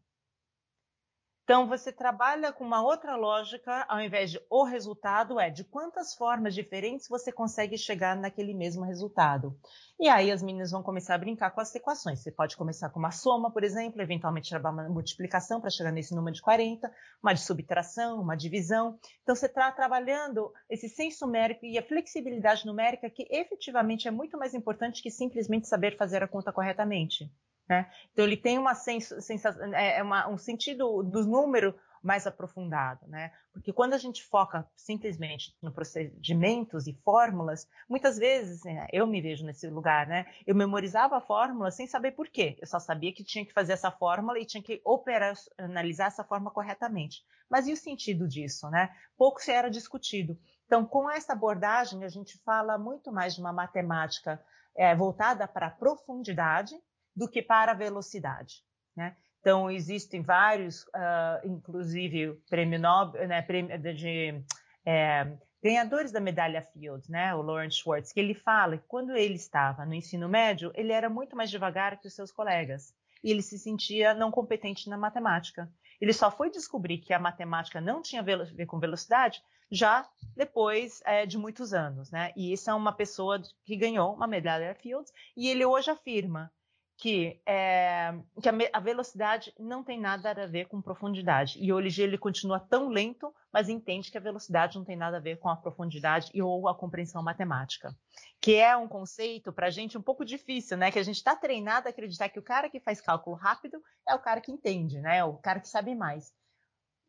Então, 1.47 1.69
você 1.69 1.93
trabalha 1.93 2.53
com 2.53 2.65
uma 2.65 2.83
outra 2.83 3.15
lógica, 3.15 3.87
ao 3.89 4.01
invés 4.01 4.33
de 4.33 4.41
o 4.51 4.65
resultado, 4.65 5.39
é 5.39 5.49
de 5.49 5.63
quantas 5.63 6.13
formas 6.13 6.53
diferentes 6.57 7.09
você 7.09 7.31
consegue 7.31 7.79
chegar 7.79 8.17
naquele 8.17 8.53
mesmo 8.53 8.83
resultado. 8.83 9.57
E 9.97 10.09
aí 10.09 10.33
as 10.33 10.43
meninas 10.43 10.73
vão 10.73 10.83
começar 10.83 11.15
a 11.15 11.19
brincar 11.19 11.53
com 11.53 11.61
as 11.61 11.73
equações. 11.73 12.19
Você 12.21 12.33
pode 12.33 12.57
começar 12.57 12.91
com 12.91 12.99
uma 12.99 13.13
soma, 13.13 13.49
por 13.49 13.63
exemplo, 13.63 14.03
eventualmente 14.03 14.51
trabalhar 14.51 14.89
uma 14.89 14.89
multiplicação 14.89 15.61
para 15.61 15.71
chegar 15.71 15.93
nesse 15.93 16.17
número 16.17 16.35
de 16.35 16.43
40, 16.43 16.93
uma 17.23 17.33
de 17.33 17.41
subtração, 17.43 18.21
uma 18.21 18.37
divisão. 18.37 18.99
Então, 19.23 19.37
você 19.37 19.47
está 19.47 19.71
trabalhando 19.71 20.53
esse 20.69 20.89
senso 20.89 21.27
numérico 21.27 21.65
e 21.65 21.79
a 21.79 21.87
flexibilidade 21.87 22.67
numérica, 22.67 23.09
que 23.09 23.25
efetivamente 23.31 24.09
é 24.09 24.11
muito 24.11 24.37
mais 24.37 24.53
importante 24.53 25.01
que 25.01 25.13
simplesmente 25.13 25.69
saber 25.69 25.97
fazer 25.97 26.25
a 26.25 26.29
conta 26.29 26.53
corretamente. 26.53 27.31
Né? 27.69 27.91
Então, 28.13 28.25
ele 28.25 28.37
tem 28.37 28.59
uma 28.59 28.75
sensação, 28.75 29.75
é, 29.75 29.99
é 29.99 30.03
uma, 30.03 30.29
um 30.29 30.39
sentido 30.39 31.03
do 31.03 31.25
número 31.25 31.75
mais 32.07 32.25
aprofundado, 32.25 33.05
né? 33.09 33.33
Porque 33.53 33.73
quando 33.73 33.95
a 33.95 33.99
gente 33.99 34.23
foca 34.23 34.65
simplesmente 34.77 35.57
no 35.61 35.73
procedimentos 35.73 36.87
e 36.87 36.93
fórmulas, 37.05 37.69
muitas 37.89 38.17
vezes 38.17 38.63
né, 38.63 38.87
eu 38.93 39.09
me 39.09 39.21
vejo 39.21 39.45
nesse 39.45 39.69
lugar, 39.69 40.07
né? 40.07 40.25
Eu 40.47 40.55
memorizava 40.55 41.17
a 41.17 41.21
fórmula 41.21 41.73
sem 41.73 41.87
saber 41.89 42.13
por 42.13 42.29
quê. 42.29 42.57
Eu 42.61 42.67
só 42.69 42.79
sabia 42.79 43.13
que 43.13 43.25
tinha 43.25 43.45
que 43.45 43.53
fazer 43.53 43.73
essa 43.73 43.91
fórmula 43.91 44.39
e 44.39 44.47
tinha 44.47 44.63
que 44.63 44.81
operacionalizar 44.85 46.07
essa 46.07 46.23
forma 46.23 46.49
corretamente. 46.49 47.25
Mas 47.51 47.67
e 47.67 47.73
o 47.73 47.77
sentido 47.77 48.29
disso, 48.29 48.71
né? 48.71 48.95
Pouco 49.19 49.43
se 49.43 49.51
era 49.51 49.69
discutido. 49.69 50.39
Então, 50.67 50.87
com 50.87 51.11
essa 51.11 51.33
abordagem, 51.33 52.05
a 52.05 52.09
gente 52.09 52.39
fala 52.45 52.79
muito 52.79 53.11
mais 53.11 53.35
de 53.35 53.41
uma 53.41 53.53
matemática 53.53 54.41
é, 54.77 54.95
voltada 54.95 55.49
para 55.49 55.67
a 55.67 55.71
profundidade 55.71 56.77
do 57.17 57.29
que 57.29 57.43
para 57.43 57.73
a 57.73 57.75
velocidade. 57.75 58.63
Né? 58.95 59.17
Então, 59.41 59.71
existem 59.71 60.23
vários, 60.23 60.83
uh, 60.89 61.45
inclusive 61.45 62.35
prêmio 62.51 62.79
Nobel, 62.79 63.27
né, 63.29 63.43
prêmio 63.43 63.79
de, 63.95 64.43
é, 64.85 65.37
ganhadores 65.63 66.13
da 66.13 66.21
medalha 66.21 66.63
Fields, 66.73 67.09
né, 67.09 67.35
o 67.35 67.43
Lawrence 67.43 67.79
Schwartz, 67.79 68.13
que 68.13 68.21
ele 68.21 68.35
fala 68.35 68.77
que 68.77 68.87
quando 68.87 69.17
ele 69.17 69.35
estava 69.35 69.87
no 69.87 69.95
ensino 69.95 70.29
médio, 70.29 70.73
ele 70.75 70.93
era 70.93 71.09
muito 71.09 71.37
mais 71.37 71.51
devagar 71.51 71.99
que 71.99 72.09
os 72.09 72.15
seus 72.15 72.31
colegas 72.31 72.93
e 73.23 73.31
ele 73.31 73.43
se 73.43 73.59
sentia 73.59 74.15
não 74.15 74.31
competente 74.31 74.89
na 74.89 74.97
matemática. 74.97 75.71
Ele 76.01 76.13
só 76.13 76.31
foi 76.31 76.51
descobrir 76.51 76.99
que 76.99 77.13
a 77.13 77.19
matemática 77.19 77.81
não 77.81 78.03
tinha 78.03 78.21
a 78.21 78.25
ver 78.25 78.67
com 78.67 78.79
velocidade 78.79 79.43
já 79.71 80.09
depois 80.37 81.03
é, 81.05 81.27
de 81.27 81.37
muitos 81.37 81.73
anos, 81.73 82.11
né? 82.11 82.33
E 82.37 82.53
isso 82.53 82.71
é 82.71 82.75
uma 82.75 82.93
pessoa 82.93 83.41
que 83.65 83.77
ganhou 83.77 84.15
uma 84.15 84.27
medalha 84.27 84.75
Fields 84.75 85.13
e 85.37 85.49
ele 85.49 85.65
hoje 85.65 85.91
afirma 85.91 86.53
que, 86.99 87.41
é, 87.45 88.15
que 88.43 88.49
a, 88.49 88.53
a, 88.73 88.81
velocidade 88.81 89.53
não 89.59 89.85
tem 89.85 90.01
nada 90.01 90.31
a 90.31 90.47
ver 90.47 90.67
com 90.67 90.81
profundidade. 90.81 91.59
E 91.63 91.71
hoje 91.71 92.03
ele 92.03 92.17
continua 92.17 92.59
tão 92.59 92.89
lento, 92.89 93.35
mas 93.53 93.69
entende 93.69 94.11
que 94.11 94.17
a 94.17 94.21
velocidade 94.21 94.79
não 94.79 94.85
tem 94.85 94.97
nada 94.97 95.19
a 95.19 95.21
ver 95.21 95.39
com 95.39 95.49
a 95.49 95.57
profundidade 95.57 96.31
e 96.33 96.41
ou 96.41 96.69
a 96.69 96.75
compreensão 96.75 97.23
matemática. 97.23 97.95
Que 98.41 98.55
é 98.55 98.75
um 98.77 98.89
conceito 98.89 99.53
para 99.53 99.67
a 99.67 99.71
gente 99.71 99.99
um 99.99 100.03
pouco 100.03 100.25
difícil, 100.25 100.79
né? 100.79 100.91
Que 100.91 100.99
a 100.99 101.03
gente 101.03 101.17
está 101.17 101.37
treinado 101.37 101.87
a 101.87 101.91
acreditar 101.91 102.31
que 102.31 102.39
o 102.39 102.43
cara 102.43 102.71
que 102.71 102.81
faz 102.81 103.01
cálculo 103.01 103.37
rápido 103.37 103.83
é 104.09 104.15
o 104.15 104.21
cara 104.21 104.41
que 104.41 104.51
entende, 104.51 104.99
né? 105.01 105.19
É 105.19 105.25
o 105.25 105.35
cara 105.35 105.61
que 105.61 105.69
sabe 105.69 105.95
mais. 105.95 106.33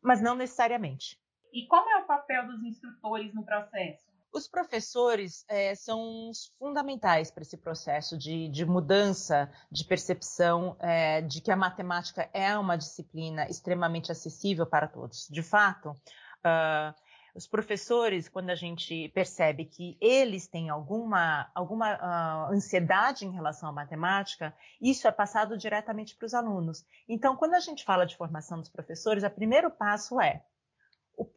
Mas 0.02 0.20
não 0.20 0.34
necessariamente. 0.34 1.18
E 1.50 1.66
qual 1.66 1.88
é 1.88 1.96
o 1.96 2.06
papel 2.06 2.46
dos 2.46 2.62
instrutores 2.62 3.34
no 3.34 3.42
processo? 3.42 4.06
Os 4.38 4.46
professores 4.46 5.44
é, 5.48 5.74
são 5.74 6.30
fundamentais 6.60 7.28
para 7.28 7.42
esse 7.42 7.56
processo 7.56 8.16
de, 8.16 8.48
de, 8.48 8.64
mudança 8.64 9.50
de 9.68 9.84
percepção 9.84 10.76
é, 10.78 11.20
de 11.22 11.40
que 11.40 11.50
a 11.50 11.56
matemática 11.56 12.30
é 12.32 12.56
uma 12.56 12.78
disciplina 12.78 13.48
extremamente 13.48 14.12
acessível 14.12 14.64
para 14.64 14.86
todos. 14.86 15.26
De 15.28 15.42
fato, 15.42 15.90
uh, 15.90 16.94
os 17.34 17.48
professores, 17.48 18.28
quando 18.28 18.50
a 18.50 18.54
gente 18.54 19.08
percebe 19.08 19.64
que 19.64 19.98
eles 20.00 20.46
têm 20.46 20.70
alguma, 20.70 21.50
alguma 21.52 21.96
uh, 21.96 22.52
ansiedade 22.52 23.26
em 23.26 23.32
relação 23.32 23.68
à 23.68 23.72
matemática, 23.72 24.54
isso 24.80 25.08
é 25.08 25.10
passado 25.10 25.58
diretamente 25.58 26.14
para 26.14 26.26
os 26.26 26.32
alunos. 26.32 26.86
Então, 27.08 27.34
quando 27.34 27.54
a 27.54 27.60
gente 27.60 27.84
fala 27.84 28.06
de 28.06 28.16
formação 28.16 28.60
dos 28.60 28.70
professores, 28.70 29.24
o 29.24 29.30
primeiro 29.30 29.68
passo 29.68 30.20
é 30.20 30.44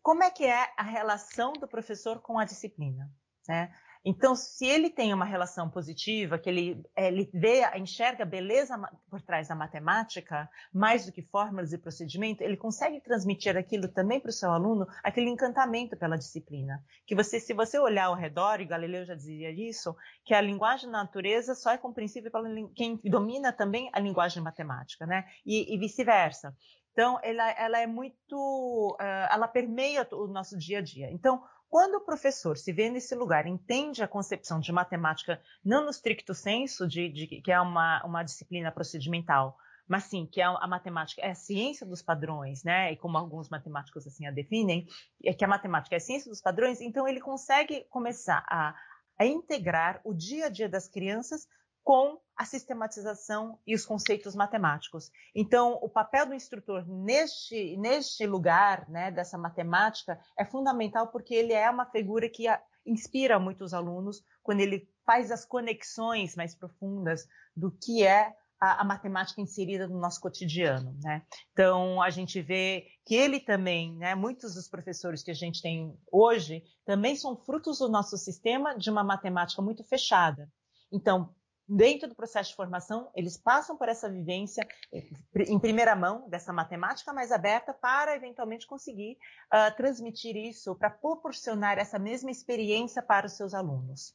como 0.01 0.23
é 0.23 0.29
que 0.29 0.45
é 0.45 0.71
a 0.77 0.83
relação 0.83 1.53
do 1.53 1.67
professor 1.67 2.19
com 2.21 2.37
a 2.37 2.45
disciplina? 2.45 3.09
Né? 3.47 3.71
Então, 4.03 4.35
se 4.35 4.65
ele 4.65 4.89
tem 4.89 5.13
uma 5.13 5.25
relação 5.25 5.69
positiva, 5.69 6.39
que 6.39 6.49
ele, 6.49 6.83
é, 6.95 7.07
ele 7.07 7.29
vê, 7.31 7.61
enxerga 7.77 8.25
beleza 8.25 8.75
por 9.07 9.21
trás 9.21 9.47
da 9.47 9.55
matemática, 9.55 10.49
mais 10.73 11.05
do 11.05 11.11
que 11.11 11.21
fórmulas 11.21 11.71
e 11.71 11.77
procedimento, 11.77 12.41
ele 12.41 12.57
consegue 12.57 12.99
transmitir 12.99 13.55
aquilo 13.55 13.87
também 13.87 14.19
para 14.19 14.29
o 14.29 14.33
seu 14.33 14.51
aluno, 14.51 14.87
aquele 15.03 15.29
encantamento 15.29 15.95
pela 15.95 16.17
disciplina. 16.17 16.83
Que 17.05 17.13
você, 17.13 17.39
se 17.39 17.53
você 17.53 17.77
olhar 17.77 18.05
ao 18.05 18.15
redor, 18.15 18.59
e 18.59 18.65
Galileu 18.65 19.05
já 19.05 19.13
dizia 19.13 19.51
isso, 19.51 19.95
que 20.25 20.33
a 20.33 20.41
linguagem 20.41 20.89
da 20.89 20.97
natureza 20.97 21.53
só 21.53 21.71
é 21.71 21.77
compreensível 21.77 22.31
para 22.31 22.43
quem 22.75 22.99
domina 23.03 23.53
também 23.53 23.87
a 23.93 23.99
linguagem 23.99 24.41
matemática, 24.41 25.05
né? 25.05 25.25
E, 25.45 25.75
e 25.75 25.77
vice-versa. 25.77 26.55
Então, 26.91 27.19
ela, 27.23 27.49
ela 27.51 27.79
é 27.79 27.87
muito, 27.87 28.97
ela 28.99 29.47
permeia 29.47 30.07
o 30.11 30.27
nosso 30.27 30.57
dia 30.57 30.79
a 30.79 30.81
dia. 30.81 31.09
Então, 31.11 31.41
quando 31.71 31.95
o 31.95 32.01
professor 32.01 32.57
se 32.57 32.73
vê 32.73 32.89
nesse 32.89 33.15
lugar, 33.15 33.47
entende 33.47 34.03
a 34.03 34.07
concepção 34.07 34.59
de 34.59 34.73
matemática, 34.73 35.41
não 35.63 35.85
no 35.85 35.89
stricto 35.89 36.33
senso 36.33 36.85
de, 36.85 37.07
de 37.07 37.27
que 37.27 37.49
é 37.49 37.61
uma, 37.61 38.03
uma 38.03 38.23
disciplina 38.23 38.69
procedimental, 38.69 39.57
mas 39.87 40.03
sim 40.03 40.25
que 40.25 40.41
a, 40.41 40.49
a, 40.49 40.67
matemática 40.67 41.21
é 41.21 41.31
a 41.31 41.35
ciência 41.35 41.85
dos 41.85 42.01
padrões, 42.01 42.61
né? 42.65 42.91
E 42.91 42.97
como 42.97 43.17
alguns 43.17 43.47
matemáticos 43.47 44.05
assim 44.05 44.27
a 44.27 44.31
definem, 44.31 44.85
é 45.23 45.33
que 45.33 45.45
a 45.45 45.47
matemática 45.47 45.95
é 45.95 45.97
a 45.97 46.01
ciência 46.01 46.29
dos 46.29 46.41
padrões, 46.41 46.81
então 46.81 47.07
ele 47.07 47.21
consegue 47.21 47.85
começar 47.89 48.45
a, 48.49 48.75
a 49.17 49.25
integrar 49.25 50.01
o 50.03 50.13
dia 50.13 50.47
a 50.47 50.49
dia 50.49 50.67
das 50.67 50.89
crianças 50.89 51.47
com 51.83 52.19
a 52.35 52.45
sistematização 52.45 53.59
e 53.67 53.75
os 53.75 53.85
conceitos 53.85 54.35
matemáticos. 54.35 55.11
Então, 55.35 55.77
o 55.81 55.89
papel 55.89 56.25
do 56.25 56.33
instrutor 56.33 56.87
neste, 56.87 57.77
neste 57.77 58.25
lugar, 58.25 58.89
né, 58.89 59.11
dessa 59.11 59.37
matemática, 59.37 60.19
é 60.37 60.45
fundamental 60.45 61.07
porque 61.07 61.35
ele 61.35 61.53
é 61.53 61.69
uma 61.69 61.85
figura 61.85 62.27
que 62.29 62.45
inspira 62.85 63.39
muitos 63.39 63.73
alunos 63.73 64.23
quando 64.41 64.61
ele 64.61 64.89
faz 65.05 65.31
as 65.31 65.45
conexões 65.45 66.35
mais 66.35 66.55
profundas 66.55 67.27
do 67.55 67.71
que 67.71 68.03
é 68.03 68.33
a, 68.59 68.81
a, 68.81 68.83
matemática 68.83 69.41
inserida 69.41 69.87
no 69.87 69.99
nosso 69.99 70.21
cotidiano, 70.21 70.95
né? 71.03 71.23
Então 71.51 72.01
a 72.01 72.09
gente 72.09 72.41
vê 72.41 72.85
que 73.05 73.15
ele 73.15 73.39
também, 73.39 73.95
né? 73.97 74.13
Muitos 74.13 74.53
dos 74.53 74.67
professores 74.67 75.23
que 75.23 75.31
a 75.31 75.35
gente 75.35 75.61
tem 75.61 75.95
hoje 76.11 76.63
também 76.85 77.15
são 77.15 77.35
frutos 77.35 77.79
do 77.79 77.89
nosso 77.89 78.17
sistema 78.17 78.77
de 78.77 78.89
uma 78.89 79.03
matemática 79.03 79.61
muito 79.61 79.83
fechada. 79.83 80.47
Então 80.91 81.33
dentro 81.71 82.09
do 82.09 82.15
processo 82.15 82.49
de 82.49 82.55
formação, 82.55 83.09
eles 83.15 83.37
passam 83.37 83.77
por 83.77 83.87
essa 83.87 84.09
vivência 84.09 84.67
eh, 84.91 85.07
em 85.47 85.57
primeira 85.57 85.95
mão, 85.95 86.29
dessa 86.29 86.51
matemática 86.51 87.13
mais 87.13 87.31
aberta, 87.31 87.73
para 87.73 88.15
eventualmente 88.15 88.67
conseguir 88.67 89.17
uh, 89.53 89.73
transmitir 89.77 90.35
isso, 90.35 90.75
para 90.75 90.89
proporcionar 90.89 91.77
essa 91.77 91.97
mesma 91.97 92.29
experiência 92.29 93.01
para 93.01 93.25
os 93.25 93.33
seus 93.33 93.53
alunos. 93.53 94.13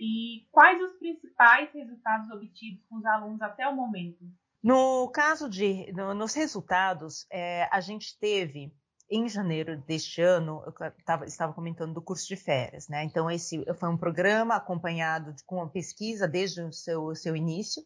E 0.00 0.48
quais 0.50 0.82
os 0.82 0.98
principais 0.98 1.72
resultados 1.72 2.28
obtidos 2.30 2.84
com 2.88 2.96
os 2.96 3.04
alunos 3.04 3.40
até 3.40 3.68
o 3.68 3.76
momento? 3.76 4.24
No 4.62 5.08
caso 5.10 5.48
de, 5.48 5.92
no, 5.92 6.12
nos 6.12 6.34
resultados, 6.34 7.24
é, 7.30 7.68
a 7.70 7.80
gente 7.80 8.18
teve 8.18 8.74
em 9.10 9.28
janeiro 9.28 9.76
deste 9.78 10.22
ano, 10.22 10.62
eu 10.64 10.72
tava, 11.04 11.26
estava 11.26 11.52
comentando 11.52 11.92
do 11.92 12.02
curso 12.02 12.28
de 12.28 12.36
férias, 12.36 12.88
né? 12.88 13.02
Então, 13.04 13.30
esse 13.30 13.64
foi 13.74 13.88
um 13.88 13.96
programa 13.96 14.54
acompanhado 14.54 15.32
de, 15.32 15.42
com 15.44 15.56
uma 15.56 15.68
pesquisa 15.68 16.28
desde 16.28 16.62
o 16.62 16.72
seu, 16.72 17.14
seu 17.16 17.34
início. 17.34 17.82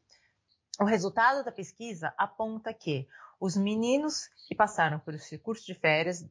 O 0.78 0.84
resultado 0.84 1.42
da 1.44 1.50
pesquisa 1.50 2.12
aponta 2.18 2.74
que 2.74 3.08
os 3.40 3.56
meninos 3.56 4.28
que 4.46 4.54
passaram 4.54 4.98
por 4.98 5.14
esse 5.14 5.38
curso 5.38 5.64
de 5.64 5.74
férias, 5.74 6.24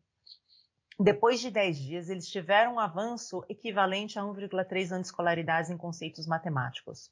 depois 0.99 1.39
de 1.39 1.49
10 1.49 1.77
dias, 1.77 2.09
eles 2.09 2.27
tiveram 2.27 2.75
um 2.75 2.79
avanço 2.79 3.43
equivalente 3.49 4.19
a 4.19 4.21
1,3 4.21 4.91
anos 4.91 5.07
de 5.07 5.07
escolaridade 5.07 5.73
em 5.73 5.77
conceitos 5.77 6.27
matemáticos. 6.27 7.11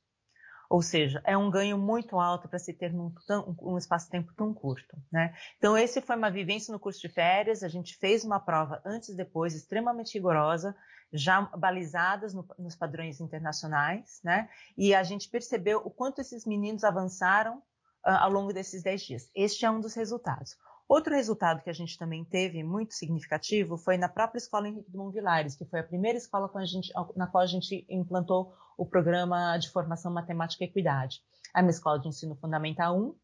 Ou 0.71 0.81
seja, 0.81 1.21
é 1.25 1.37
um 1.37 1.51
ganho 1.51 1.77
muito 1.77 2.17
alto 2.17 2.47
para 2.47 2.57
se 2.57 2.71
ter 2.71 2.93
num, 2.93 3.13
tão, 3.27 3.57
um 3.61 3.77
espaço-tempo 3.77 4.33
tão 4.37 4.53
curto. 4.53 4.95
Né? 5.11 5.35
Então, 5.57 5.77
esse 5.77 5.99
foi 5.99 6.15
uma 6.15 6.31
vivência 6.31 6.71
no 6.71 6.79
curso 6.79 7.01
de 7.01 7.09
férias. 7.09 7.61
A 7.61 7.67
gente 7.67 7.97
fez 7.97 8.23
uma 8.23 8.39
prova 8.39 8.81
antes 8.85 9.09
e 9.09 9.15
depois, 9.17 9.53
extremamente 9.53 10.13
rigorosa, 10.13 10.73
já 11.11 11.41
balizadas 11.41 12.33
no, 12.33 12.47
nos 12.57 12.73
padrões 12.73 13.19
internacionais, 13.19 14.21
né? 14.23 14.47
E 14.77 14.95
a 14.95 15.03
gente 15.03 15.27
percebeu 15.27 15.79
o 15.79 15.91
quanto 15.91 16.21
esses 16.21 16.45
meninos 16.45 16.85
avançaram 16.85 17.57
uh, 17.57 18.21
ao 18.21 18.31
longo 18.31 18.53
desses 18.53 18.81
10 18.81 19.01
dias. 19.01 19.31
Este 19.35 19.65
é 19.65 19.69
um 19.69 19.81
dos 19.81 19.93
resultados. 19.93 20.55
Outro 20.91 21.15
resultado 21.15 21.63
que 21.63 21.69
a 21.69 21.73
gente 21.73 21.97
também 21.97 22.25
teve 22.25 22.61
muito 22.65 22.93
significativo 22.95 23.77
foi 23.77 23.95
na 23.95 24.09
própria 24.09 24.39
escola 24.39 24.67
Henrique 24.67 24.91
Dumont 24.91 25.13
Vilares, 25.13 25.55
que 25.55 25.63
foi 25.63 25.79
a 25.79 25.83
primeira 25.85 26.17
escola 26.17 26.51
a 26.53 26.65
gente, 26.65 26.91
na 27.15 27.27
qual 27.27 27.45
a 27.45 27.47
gente 27.47 27.85
implantou 27.89 28.53
o 28.77 28.85
programa 28.85 29.57
de 29.57 29.69
formação 29.69 30.11
matemática 30.11 30.65
e 30.65 30.67
equidade. 30.67 31.23
É 31.55 31.61
uma 31.61 31.69
escola 31.69 31.97
de 31.97 32.09
ensino 32.09 32.35
fundamental 32.35 32.99
1, 32.99 33.15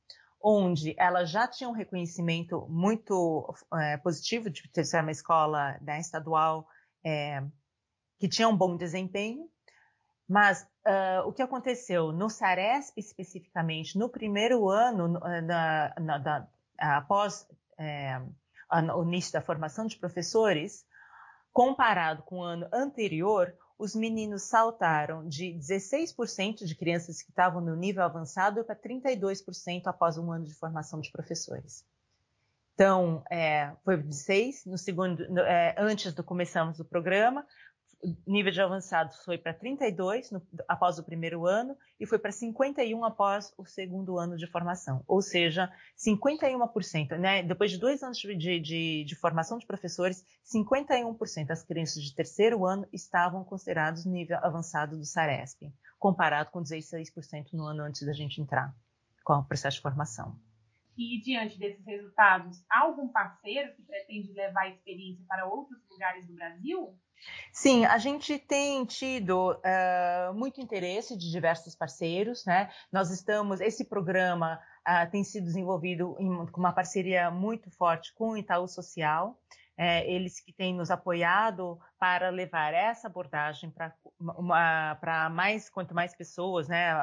onde 0.42 0.96
ela 0.98 1.26
já 1.26 1.46
tinha 1.46 1.70
um 1.70 1.74
reconhecimento 1.74 2.66
muito 2.70 3.54
é, 3.74 3.98
positivo 3.98 4.50
de 4.50 4.62
sido 4.86 5.02
uma 5.02 5.12
escola 5.12 5.78
né, 5.82 6.00
estadual 6.00 6.70
é, 7.06 7.44
que 8.18 8.30
tinha 8.30 8.48
um 8.48 8.56
bom 8.56 8.78
desempenho, 8.78 9.50
mas 10.26 10.66
uh, 10.88 11.28
o 11.28 11.34
que 11.34 11.42
aconteceu 11.42 12.14
no 12.14 12.30
Saresp 12.30 12.98
especificamente, 12.98 13.98
no 13.98 14.08
primeiro 14.08 14.70
ano, 14.70 15.10
na, 15.10 15.42
na, 16.00 16.20
na, 16.20 16.48
após 16.78 17.48
é, 17.80 18.22
o 18.96 19.04
início 19.04 19.34
da 19.34 19.42
formação 19.42 19.86
de 19.86 19.98
professores, 19.98 20.86
comparado 21.54 22.24
com 22.24 22.40
o 22.40 22.44
ano 22.44 22.68
anterior, 22.72 23.54
os 23.80 23.96
meninos 23.96 24.44
saltaram 24.44 25.28
de 25.28 25.54
16% 25.54 26.66
de 26.66 26.76
crianças 26.76 27.22
que 27.22 27.30
estavam 27.30 27.62
no 27.62 27.76
nível 27.76 28.04
avançado 28.04 28.64
para 28.64 28.76
32% 28.76 29.84
após 29.86 30.18
um 30.18 30.32
ano 30.32 30.46
de 30.46 30.54
formação 30.56 31.00
de 31.00 31.12
professores. 31.12 31.86
Então, 32.74 33.24
é, 33.32 33.72
foi 33.84 34.02
de 34.02 34.16
6, 34.16 34.66
no 34.66 34.78
segundo, 34.78 35.24
é, 35.40 35.76
antes 35.80 36.14
do 36.14 36.24
começamos 36.24 36.80
o 36.80 36.86
programa, 36.86 37.46
nível 38.28 38.52
de 38.52 38.62
avançados 38.62 39.24
foi 39.24 39.38
para 39.38 39.54
32 39.54 40.32
no, 40.32 40.42
após 40.68 41.00
o 41.00 41.04
primeiro 41.04 41.46
ano 41.46 41.76
e 42.00 42.06
foi 42.06 42.20
para 42.20 42.32
51 42.32 43.04
após 43.04 43.54
o 43.58 43.66
segundo 43.66 44.18
ano 44.18 44.38
de 44.38 44.48
formação. 44.48 45.04
Ou 45.08 45.22
seja, 45.22 45.72
51%, 45.98 47.18
né? 47.18 47.44
Depois 47.44 47.72
de 47.72 47.80
dois 47.80 48.04
anos 48.04 48.18
de, 48.18 48.60
de, 48.60 49.04
de 49.04 49.16
formação 49.16 49.58
de 49.58 49.66
professores, 49.66 50.24
51% 50.46 51.48
das 51.48 51.64
crianças 51.64 52.04
de 52.04 52.14
terceiro 52.14 52.66
ano 52.66 52.88
estavam 52.94 53.44
considerados 53.44 54.06
nível 54.06 54.38
avançado 54.44 54.98
do 54.98 55.06
SARESP, 55.06 55.72
comparado 55.98 56.52
com 56.52 56.62
16% 56.62 57.54
no 57.54 57.66
ano 57.66 57.84
antes 57.84 58.06
da 58.06 58.14
gente 58.14 58.40
entrar 58.40 58.76
com 59.24 59.34
o 59.34 59.44
processo 59.44 59.78
de 59.78 59.84
formação. 59.84 60.40
E 60.98 61.22
diante 61.22 61.60
desses 61.60 61.86
resultados, 61.86 62.64
há 62.70 62.82
algum 62.82 63.08
parceiro 63.08 63.76
que 63.76 63.84
pretende 63.84 64.34
levar 64.34 64.62
a 64.62 64.70
experiência 64.70 65.24
para 65.28 65.46
outros 65.46 65.80
lugares 65.92 66.26
do 66.26 66.34
Brasil? 66.34 66.98
Sim, 67.52 67.86
a 67.86 67.98
gente 67.98 68.38
tem 68.38 68.86
tido 68.86 69.52
uh, 69.52 70.34
muito 70.34 70.62
interesse 70.62 71.18
de 71.18 71.32
diversos 71.32 71.76
parceiros, 71.76 72.46
né? 72.46 72.70
Nós 72.92 73.10
estamos, 73.10 73.60
esse 73.60 73.86
programa 73.86 74.60
uh, 74.88 75.10
tem 75.10 75.24
sido 75.24 75.46
desenvolvido 75.46 76.16
com 76.52 76.60
uma 76.60 76.74
parceria 76.74 77.32
muito 77.32 77.72
forte 77.72 78.14
com 78.14 78.32
o 78.32 78.38
Itaú 78.38 78.68
Social, 78.68 79.40
é, 79.80 80.10
eles 80.12 80.40
que 80.40 80.52
têm 80.52 80.74
nos 80.74 80.90
apoiado 80.90 81.80
para 82.00 82.30
levar 82.30 82.74
essa 82.74 83.08
abordagem 83.08 83.72
para 83.72 85.30
mais, 85.30 85.70
quanto 85.70 85.94
mais 85.94 86.16
pessoas, 86.16 86.68
né? 86.68 86.94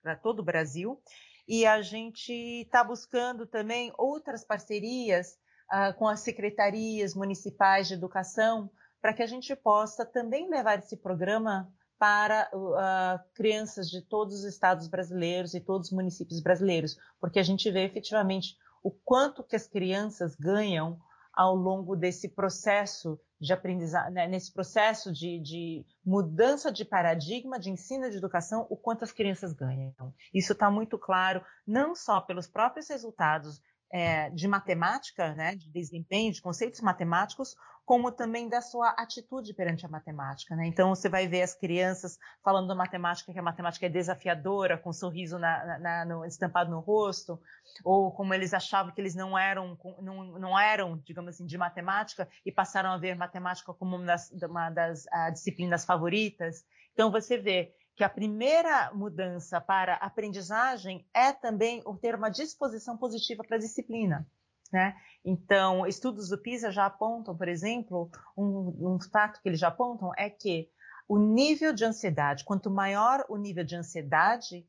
Para 0.00 0.16
todo 0.16 0.40
o 0.40 0.44
Brasil. 0.44 1.00
E 1.46 1.64
a 1.64 1.80
gente 1.82 2.32
está 2.32 2.82
buscando 2.82 3.46
também 3.46 3.92
outras 3.96 4.44
parcerias 4.44 5.38
uh, 5.72 5.96
com 5.96 6.08
as 6.08 6.20
secretarias 6.20 7.14
municipais 7.14 7.86
de 7.86 7.94
educação 7.94 8.68
para 9.00 9.12
que 9.12 9.22
a 9.22 9.26
gente 9.26 9.54
possa 9.54 10.04
também 10.04 10.48
levar 10.48 10.78
esse 10.78 10.96
programa 10.96 11.72
para 11.98 12.50
uh, 12.52 13.32
crianças 13.34 13.88
de 13.88 14.02
todos 14.02 14.40
os 14.40 14.44
estados 14.44 14.86
brasileiros 14.88 15.54
e 15.54 15.60
todos 15.60 15.88
os 15.88 15.96
municípios 15.96 16.40
brasileiros, 16.40 16.96
porque 17.20 17.38
a 17.38 17.42
gente 17.42 17.70
vê 17.70 17.84
efetivamente 17.84 18.56
o 18.82 18.90
quanto 18.90 19.42
que 19.42 19.56
as 19.56 19.66
crianças 19.66 20.34
ganham 20.34 20.98
ao 21.32 21.54
longo 21.54 21.96
desse 21.96 22.28
processo 22.28 23.20
de 23.38 23.52
aprendizagem, 23.52 24.12
né, 24.12 24.26
nesse 24.26 24.50
processo 24.52 25.12
de, 25.12 25.38
de, 25.40 25.86
mudança 26.04 26.72
de 26.72 26.84
paradigma 26.84 27.58
de 27.58 27.70
ensino 27.70 28.10
de 28.10 28.16
educação, 28.16 28.66
o 28.70 28.76
quanto 28.76 29.04
as 29.04 29.12
crianças 29.12 29.52
ganham. 29.52 29.92
Isso 30.32 30.52
está 30.52 30.70
muito 30.70 30.98
claro, 30.98 31.44
não 31.66 31.94
só 31.94 32.20
pelos 32.20 32.46
próprios 32.46 32.88
resultados 32.88 33.60
é, 33.92 34.30
de 34.30 34.48
matemática, 34.48 35.34
né, 35.34 35.54
de 35.54 35.70
desempenho, 35.70 36.32
de 36.32 36.42
conceitos 36.42 36.80
matemáticos, 36.80 37.54
como 37.86 38.10
também 38.10 38.48
da 38.48 38.60
sua 38.60 38.88
atitude 38.98 39.54
perante 39.54 39.86
a 39.86 39.88
matemática. 39.88 40.56
Né? 40.56 40.66
Então, 40.66 40.88
você 40.88 41.08
vai 41.08 41.28
ver 41.28 41.42
as 41.42 41.54
crianças 41.54 42.18
falando 42.42 42.66
da 42.66 42.74
matemática, 42.74 43.32
que 43.32 43.38
a 43.38 43.42
matemática 43.42 43.86
é 43.86 43.88
desafiadora, 43.88 44.76
com 44.76 44.90
um 44.90 44.92
sorriso 44.92 45.38
na, 45.38 45.78
na, 45.78 46.04
no, 46.04 46.24
estampado 46.24 46.68
no 46.68 46.80
rosto, 46.80 47.40
ou 47.84 48.10
como 48.10 48.34
eles 48.34 48.52
achavam 48.52 48.92
que 48.92 49.00
eles 49.00 49.14
não 49.14 49.38
eram, 49.38 49.78
não, 50.02 50.24
não 50.36 50.58
eram, 50.58 50.98
digamos 50.98 51.36
assim, 51.36 51.46
de 51.46 51.56
matemática, 51.56 52.28
e 52.44 52.50
passaram 52.50 52.90
a 52.90 52.98
ver 52.98 53.14
matemática 53.14 53.72
como 53.72 53.94
uma 53.94 54.04
das, 54.04 54.32
uma 54.32 54.68
das 54.68 55.04
uh, 55.04 55.32
disciplinas 55.32 55.84
favoritas. 55.84 56.64
Então, 56.92 57.12
você 57.12 57.38
vê 57.38 57.72
que 57.96 58.04
a 58.04 58.10
primeira 58.10 58.92
mudança 58.92 59.58
para 59.58 59.94
aprendizagem 59.94 61.08
é 61.14 61.32
também 61.32 61.82
ter 62.00 62.14
uma 62.14 62.28
disposição 62.28 62.96
positiva 62.96 63.42
para 63.42 63.56
a 63.56 63.60
disciplina. 63.60 64.26
Né? 64.70 64.94
Então, 65.24 65.86
estudos 65.86 66.28
do 66.28 66.36
PISA 66.36 66.70
já 66.70 66.86
apontam, 66.86 67.36
por 67.36 67.48
exemplo, 67.48 68.10
um, 68.36 68.94
um 68.94 68.98
fato 69.00 69.40
que 69.40 69.48
eles 69.48 69.58
já 69.58 69.68
apontam 69.68 70.10
é 70.16 70.28
que 70.28 70.68
o 71.08 71.18
nível 71.18 71.72
de 71.72 71.84
ansiedade, 71.84 72.44
quanto 72.44 72.70
maior 72.70 73.24
o 73.28 73.36
nível 73.36 73.64
de 73.64 73.76
ansiedade 73.76 74.68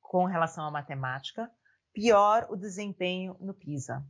com 0.00 0.26
relação 0.26 0.66
à 0.66 0.70
matemática, 0.70 1.50
pior 1.92 2.48
o 2.50 2.56
desempenho 2.56 3.36
no 3.40 3.54
PISA. 3.54 4.04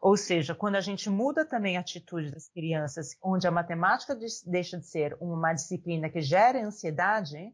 Ou 0.00 0.16
seja, 0.16 0.54
quando 0.54 0.76
a 0.76 0.80
gente 0.80 1.10
muda 1.10 1.44
também 1.44 1.76
a 1.76 1.80
atitude 1.80 2.30
das 2.30 2.48
crianças, 2.48 3.16
onde 3.22 3.46
a 3.46 3.50
matemática 3.50 4.16
deixa 4.46 4.78
de 4.78 4.86
ser 4.86 5.16
uma 5.20 5.52
disciplina 5.52 6.08
que 6.08 6.20
gera 6.20 6.64
ansiedade, 6.64 7.52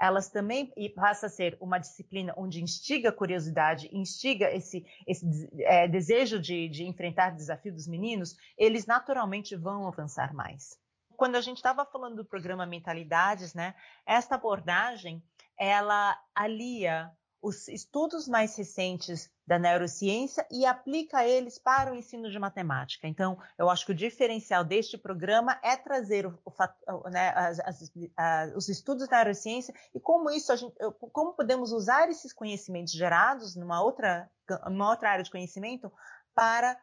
elas 0.00 0.30
também 0.30 0.72
e 0.76 0.88
passa 0.88 1.26
a 1.26 1.30
ser 1.30 1.58
uma 1.60 1.78
disciplina 1.78 2.32
onde 2.36 2.62
instiga 2.62 3.10
a 3.10 3.12
curiosidade, 3.12 3.90
instiga 3.92 4.50
esse, 4.50 4.86
esse 5.06 5.26
é, 5.58 5.86
desejo 5.86 6.40
de, 6.40 6.68
de 6.70 6.84
enfrentar 6.84 7.36
desafios 7.36 7.74
dos 7.74 7.86
meninos, 7.86 8.34
eles 8.56 8.86
naturalmente 8.86 9.54
vão 9.54 9.86
avançar 9.86 10.32
mais. 10.32 10.78
Quando 11.16 11.36
a 11.36 11.40
gente 11.42 11.58
estava 11.58 11.84
falando 11.84 12.16
do 12.16 12.24
programa 12.24 12.64
Mentalidades, 12.64 13.52
né, 13.52 13.74
esta 14.06 14.36
abordagem 14.36 15.22
ela 15.58 16.18
alia 16.34 17.12
os 17.42 17.68
estudos 17.68 18.26
mais 18.26 18.56
recentes 18.56 19.30
da 19.50 19.58
neurociência 19.58 20.46
e 20.48 20.64
aplica 20.64 21.26
eles 21.26 21.58
para 21.58 21.92
o 21.92 21.96
ensino 21.96 22.30
de 22.30 22.38
matemática. 22.38 23.08
Então, 23.08 23.36
eu 23.58 23.68
acho 23.68 23.84
que 23.84 23.90
o 23.90 23.94
diferencial 23.96 24.62
deste 24.62 24.96
programa 24.96 25.58
é 25.60 25.76
trazer 25.76 26.24
o, 26.24 26.38
o, 26.46 27.10
né, 27.10 27.32
as, 27.34 27.58
as, 27.58 27.92
a, 28.16 28.52
os 28.54 28.68
estudos 28.68 29.08
da 29.08 29.16
neurociência 29.16 29.74
e 29.92 29.98
como 29.98 30.30
isso, 30.30 30.56
gente, 30.56 30.72
como 31.12 31.32
podemos 31.32 31.72
usar 31.72 32.08
esses 32.08 32.32
conhecimentos 32.32 32.92
gerados 32.92 33.56
numa 33.56 33.82
outra, 33.82 34.30
numa 34.66 34.88
outra 34.88 35.10
área 35.10 35.24
de 35.24 35.30
conhecimento 35.32 35.92
para 36.32 36.78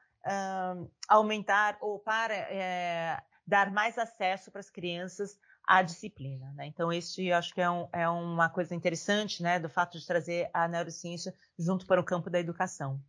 aumentar 1.08 1.78
ou 1.80 2.00
para 2.00 2.36
uh, 2.36 3.24
dar 3.48 3.72
mais 3.72 3.98
acesso 3.98 4.52
para 4.52 4.60
as 4.60 4.70
crianças 4.70 5.40
a 5.68 5.82
disciplina. 5.82 6.52
Né? 6.56 6.68
Então, 6.68 6.92
este 6.92 7.32
acho 7.32 7.54
que 7.54 7.62
é, 7.62 7.70
um, 7.70 7.88
é, 7.92 8.08
uma 8.08 8.50
coisa 8.50 8.74
interessante 8.74 9.44
né, 9.44 9.60
do 9.60 9.70
fato 9.70 10.00
de 10.00 10.08
trazer 10.08 10.50
a 10.54 10.68
neurociência 10.68 11.36
junto 11.60 11.86
para 11.86 12.00
o 12.00 12.04
campo 12.04 12.30
da 12.30 12.40
educação. 12.40 13.02